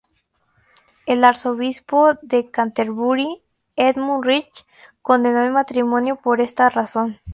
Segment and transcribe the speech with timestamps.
[1.05, 3.43] El arzobispo de Canterbury,
[3.75, 4.65] Edmund Rich,
[5.03, 7.19] condenó el matrimonio por esta razón.